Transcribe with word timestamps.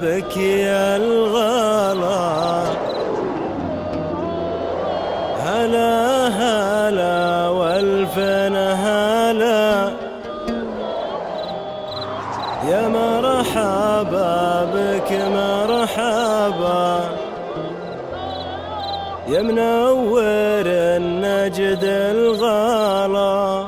بابك 0.00 0.36
يا 0.36 0.96
الغلا. 0.96 2.62
هلا 5.46 6.28
هلا 6.28 7.48
والفن 7.48 8.56
هلا. 8.56 9.92
يا 12.68 12.88
مرحبا 12.88 14.64
بك 14.74 15.12
مرحبا. 15.12 17.00
يا 19.28 19.42
منور 19.42 20.66
النجد 20.66 21.84
الغلا. 21.84 23.59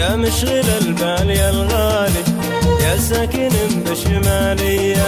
يا 0.00 0.16
مشغل 0.16 0.68
البال 0.80 1.30
يا 1.30 1.50
الغالي 1.50 2.24
يا 2.82 2.96
ساكن 2.96 3.48
بشمالية 3.86 5.06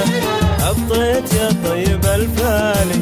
أبطيت 0.61 1.33
يا 1.35 1.49
طيب 1.65 2.05
الفالي 2.05 3.01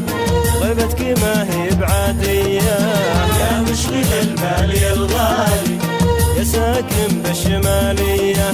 غيبتك 0.62 1.00
ما 1.22 1.42
هي 1.50 1.70
بعادية. 1.70 2.78
يا 3.40 3.60
مشغل 3.70 4.12
البال 4.22 4.82
يا 4.82 4.92
الغالي 4.92 5.78
يا 6.38 6.44
ساكن 6.44 7.22
بالشمالية 7.24 8.50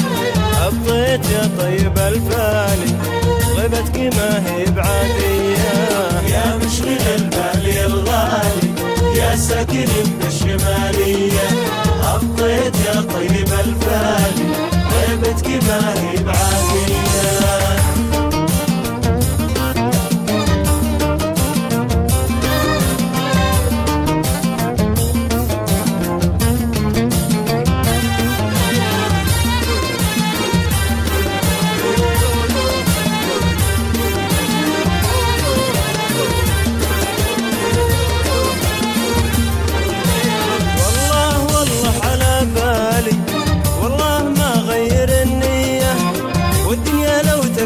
أبطيت 0.66 1.30
يا 1.30 1.50
طيب 1.58 1.98
الفالي 1.98 2.92
غيبتك 3.56 3.96
ما 4.16 4.42
هي 4.46 4.64
بعادية. 4.64 5.72
يا 6.34 6.56
مشغل 6.56 6.98
البال 7.16 7.66
يا 7.76 7.86
الغالي 7.86 8.68
يا 9.16 9.36
ساكن 9.36 9.86
بالشمالية 10.20 11.65
غيبتك 15.56 16.15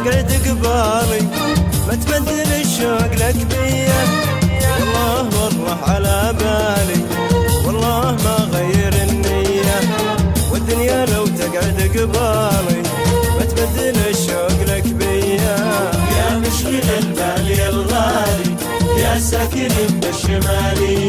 تقعد 0.05 0.33
قبالي 0.47 1.21
ما 1.89 1.95
تبدل 1.95 2.53
الشوق 2.61 3.13
لك 3.13 3.37
بيا 3.51 4.03
والله 4.81 5.43
والله 5.43 5.79
على 5.89 6.35
بالي 6.39 7.01
والله 7.67 8.17
ما 8.25 8.37
غير 8.53 8.93
النية. 9.09 9.81
والدنيا 10.53 11.07
لو 11.07 11.27
تقعد 11.27 11.91
قبالي 11.97 12.83
ما 13.39 13.45
تبدل 13.45 13.97
الشوق 14.11 14.59
لك 14.69 14.85
بيا 14.87 15.57
يا 16.19 16.39
مشغل 16.39 16.89
البال 16.99 17.51
يا 17.59 17.69
الغالي 17.69 18.57
يا 18.99 19.19
ساكن 19.19 19.69
بالشمالية 20.03 21.00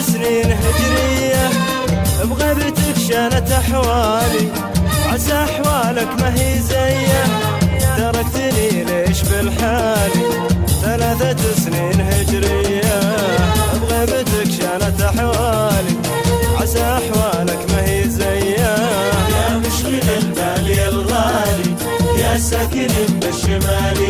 سنين 0.00 0.52
هجرية 0.52 1.50
بغيبتك 2.24 2.98
شانت 3.08 3.50
أحوالي. 3.52 4.48
عسى 5.12 5.32
أحوالك 5.32 6.08
ما 6.20 6.34
هي 6.34 6.58
زية. 6.60 7.24
تركتني 7.96 8.84
ليش 8.84 9.22
بالحالي 9.22 10.24
ثلاثة 10.82 11.54
سنين 11.54 12.00
هجرية 12.00 13.00
بغيبتك 13.82 14.50
شانت 14.60 15.00
أحوالي. 15.00 15.94
عسى 16.60 16.82
أحوالك 16.82 17.58
ما 17.72 17.84
هي 17.84 18.08
زية. 18.08 18.76
يا 19.30 19.56
مشغل 19.58 20.08
البال 20.18 20.70
يا 20.70 20.88
الغالي 20.88 21.74
يا 22.18 22.38
ساكن 22.38 22.88
بالشمالية 23.20 24.09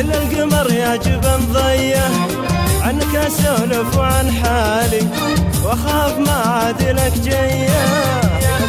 الا 0.00 0.22
القمر 0.22 0.72
يا 0.72 0.96
جبن 0.96 1.52
ضيه 1.52 2.10
عنك 2.82 3.16
اسولف 3.16 3.96
وعن 3.98 4.30
حالي 4.32 5.06
وأخاف 5.64 6.18
ما 6.18 6.32
عاد 6.32 6.82
لك 6.82 7.12
جيه 7.12 7.86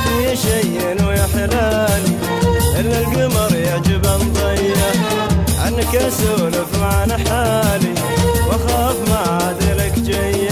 في 0.03 0.37
شيء 0.37 1.07
ويحلالي 1.07 2.13
الا 2.79 2.99
القمر 2.99 3.55
يا 3.55 3.77
جبن 3.77 4.33
ضيه 4.33 4.91
عنك 5.65 5.95
اسولف 5.95 6.81
وعن 6.81 7.11
حالي 7.11 7.93
وأخاف 8.47 8.95
ما 9.09 9.15
عاد 9.17 9.63
لك 9.77 9.99
جيه 9.99 10.51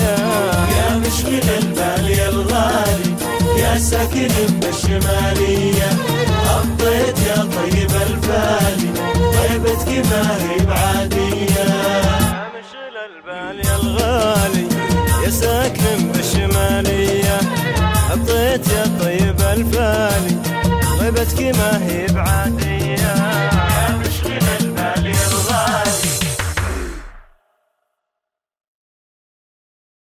يا 0.78 0.98
مشغل 0.98 1.50
البال 1.58 2.10
يا 2.10 2.30
الغالي 2.30 3.16
يا 3.58 3.78
ساكن 3.78 4.28
بالشمالية 4.62 5.91
يا 15.24 15.30
ساكن 15.30 16.08
بالشمالية 16.16 17.38
أبطيت 18.12 18.68
يا 18.68 18.84
طيب 19.02 19.42
الفالي 19.42 20.36
غيبتك 21.00 21.42
ما 21.58 21.86
هي 21.88 22.06
بعادية 22.08 22.61